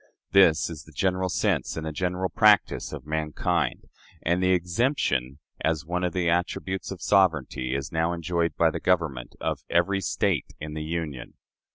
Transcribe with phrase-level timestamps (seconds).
[0.31, 3.83] This is the general sense and the general practice of mankind;
[4.23, 8.79] and the exemption, as one of the attributes of sovereignty, is now enjoyed by the
[8.79, 11.35] government of every State in the Union.